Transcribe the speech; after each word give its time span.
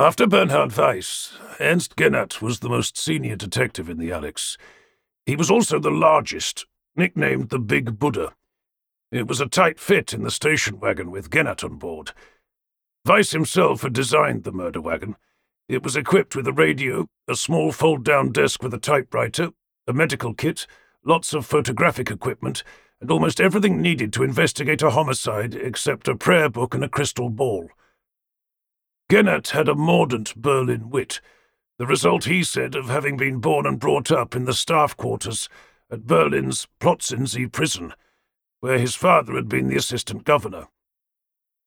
After 0.00 0.26
Bernhard 0.26 0.74
Weiss, 0.78 1.34
Ernst 1.60 1.94
Gennat 1.94 2.40
was 2.40 2.60
the 2.60 2.70
most 2.70 2.96
senior 2.96 3.36
detective 3.36 3.90
in 3.90 3.98
the 3.98 4.10
Alex. 4.12 4.56
He 5.26 5.36
was 5.36 5.50
also 5.50 5.78
the 5.78 5.90
largest, 5.90 6.64
nicknamed 6.96 7.50
the 7.50 7.58
Big 7.58 7.98
Buddha. 7.98 8.32
It 9.12 9.28
was 9.28 9.42
a 9.42 9.46
tight 9.46 9.78
fit 9.78 10.14
in 10.14 10.22
the 10.22 10.30
station 10.30 10.80
wagon 10.80 11.10
with 11.10 11.28
Gennat 11.28 11.62
on 11.62 11.76
board. 11.76 12.12
Weiss 13.04 13.32
himself 13.32 13.82
had 13.82 13.92
designed 13.92 14.44
the 14.44 14.52
murder 14.52 14.80
wagon. 14.80 15.16
It 15.68 15.82
was 15.82 15.96
equipped 15.96 16.34
with 16.34 16.48
a 16.48 16.52
radio, 16.54 17.06
a 17.28 17.36
small 17.36 17.70
fold-down 17.70 18.32
desk 18.32 18.62
with 18.62 18.72
a 18.72 18.78
typewriter, 18.78 19.50
a 19.86 19.92
medical 19.92 20.32
kit, 20.32 20.66
lots 21.04 21.34
of 21.34 21.44
photographic 21.44 22.10
equipment, 22.10 22.64
and 23.02 23.10
almost 23.10 23.38
everything 23.38 23.82
needed 23.82 24.14
to 24.14 24.22
investigate 24.22 24.80
a 24.80 24.88
homicide 24.88 25.54
except 25.54 26.08
a 26.08 26.16
prayer 26.16 26.48
book 26.48 26.72
and 26.72 26.84
a 26.84 26.88
crystal 26.88 27.28
ball. 27.28 27.68
Gennat 29.10 29.48
had 29.48 29.68
a 29.68 29.74
mordant 29.74 30.36
Berlin 30.36 30.88
wit, 30.88 31.20
the 31.78 31.86
result, 31.86 32.26
he 32.26 32.44
said, 32.44 32.76
of 32.76 32.88
having 32.88 33.16
been 33.16 33.40
born 33.40 33.66
and 33.66 33.80
brought 33.80 34.12
up 34.12 34.36
in 34.36 34.44
the 34.44 34.54
staff 34.54 34.96
quarters 34.96 35.48
at 35.90 36.06
Berlin's 36.06 36.68
Plötzensee 36.78 37.50
prison, 37.50 37.92
where 38.60 38.78
his 38.78 38.94
father 38.94 39.34
had 39.34 39.48
been 39.48 39.66
the 39.66 39.74
assistant 39.74 40.22
governor. 40.22 40.68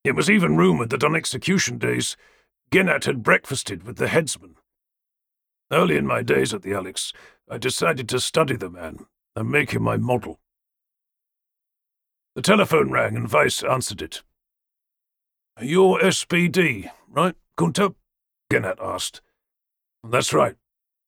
It 0.05 0.13
was 0.13 0.29
even 0.29 0.55
rumoured 0.55 0.89
that 0.91 1.03
on 1.03 1.17
execution 1.17 1.77
days, 1.77 2.15
Gennat 2.71 3.03
had 3.03 3.23
breakfasted 3.23 3.83
with 3.83 3.97
the 3.97 4.07
headsman. 4.07 4.55
Early 5.69 5.97
in 5.97 6.07
my 6.07 6.21
days 6.21 6.53
at 6.53 6.61
the 6.61 6.73
Alex, 6.73 7.11
I 7.49 7.57
decided 7.57 8.07
to 8.07 8.21
study 8.21 8.55
the 8.55 8.69
man 8.69 9.05
and 9.35 9.51
make 9.51 9.71
him 9.71 9.83
my 9.83 9.97
model. 9.97 10.39
The 12.35 12.41
telephone 12.41 12.89
rang 12.89 13.17
and 13.17 13.29
Weiss 13.29 13.63
answered 13.63 14.01
it. 14.01 14.23
You're 15.61 15.99
SPD, 15.99 16.89
right, 17.13 17.35
Gunther? 17.55 17.89
Gennat 18.51 18.81
asked. 18.81 19.21
That's 20.03 20.33
right. 20.33 20.55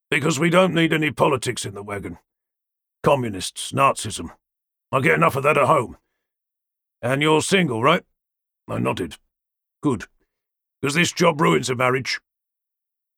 Because 0.10 0.40
we 0.40 0.50
don't 0.50 0.74
need 0.74 0.94
any 0.94 1.12
politics 1.12 1.66
in 1.66 1.74
the 1.74 1.84
wagon. 1.84 2.18
Communists, 3.04 3.72
Nazism. 3.72 4.32
I 4.92 5.02
get 5.02 5.16
enough 5.16 5.36
of 5.36 5.44
that 5.44 5.58
at 5.58 5.68
home. 5.68 5.98
And 7.02 7.22
you're 7.22 7.42
single, 7.42 7.84
right? 7.84 8.04
I 8.70 8.80
nodded. 8.80 9.18
Good. 9.82 10.06
Because 10.82 10.96
this 10.96 11.12
job 11.12 11.42
ruins 11.42 11.70
a 11.70 11.76
marriage. 11.76 12.20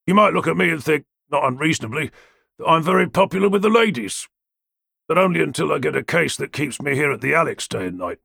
You 0.06 0.16
might 0.16 0.34
look 0.34 0.48
at 0.48 0.58
me 0.58 0.70
and 0.70 0.84
think, 0.84 1.06
not 1.30 1.46
unreasonably, 1.46 2.12
that 2.58 2.68
I'm 2.68 2.84
very 2.84 3.10
popular 3.10 3.50
with 3.50 3.62
the 3.62 3.70
ladies 3.70 4.28
but 5.08 5.18
only 5.18 5.42
until 5.42 5.72
I 5.72 5.80
get 5.80 5.96
a 5.96 6.04
case 6.04 6.36
that 6.38 6.52
keeps 6.52 6.82
me 6.82 6.96
here 6.96 7.12
at 7.12 7.22
the 7.22 7.34
Alex 7.34 7.68
day 7.68 7.88
and 7.88 7.98
night. 7.98 8.20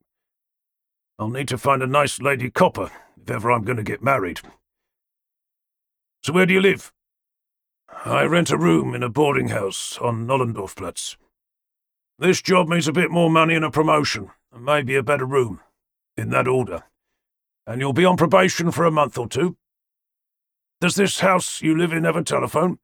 I'll 1.19 1.29
need 1.29 1.49
to 1.49 1.59
find 1.59 1.83
a 1.83 1.87
nice 1.87 2.21
lady 2.21 2.51
copper 2.51 2.91
if 3.23 3.31
ever 3.31 3.51
I'm 3.51 3.65
going 3.65 3.77
to 3.77 3.83
get 3.83 4.03
married. 4.03 4.41
So 6.23 6.33
where 6.33 6.47
do 6.47 6.55
you 6.55 6.61
live? 6.61 6.93
I 8.05 8.25
rent 8.25 8.51
a 8.51 8.59
room 8.59 8.95
in 8.95 9.03
a 9.03 9.09
boarding 9.09 9.49
house 9.49 9.99
on 9.99 10.27
Nollendorfplatz. 10.27 11.17
This 12.19 12.43
job 12.43 12.69
means 12.69 12.89
a 12.89 12.93
bit 12.93 13.11
more 13.11 13.31
money 13.31 13.55
and 13.55 13.65
a 13.65 13.71
promotion, 13.71 14.31
and 14.53 14.65
maybe 14.65 14.97
a 14.97 15.03
better 15.03 15.25
room, 15.25 15.61
in 16.17 16.31
that 16.31 16.49
order. 16.49 16.85
And 17.67 17.81
you'll 17.81 17.93
be 17.93 18.05
on 18.05 18.17
probation 18.17 18.71
for 18.71 18.85
a 18.85 18.91
month 18.91 19.19
or 19.19 19.29
two. 19.29 19.57
Does 20.81 20.97
this 20.97 21.21
house 21.21 21.63
you 21.63 21.77
live 21.77 21.93
in 21.93 22.05
have 22.05 22.17
a 22.17 22.25
telephone? 22.25 22.79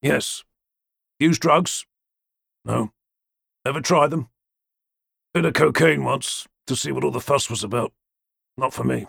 Yes. 0.00 0.44
Use 1.18 1.38
drugs? 1.38 1.84
No. 2.64 2.92
Ever 3.66 3.80
try 3.80 4.06
them? 4.06 4.28
Bit 5.34 5.44
of 5.44 5.52
cocaine 5.52 6.04
once, 6.04 6.46
to 6.66 6.76
see 6.76 6.92
what 6.92 7.04
all 7.04 7.10
the 7.10 7.20
fuss 7.20 7.50
was 7.50 7.64
about. 7.64 7.92
Not 8.56 8.72
for 8.72 8.84
me. 8.84 9.06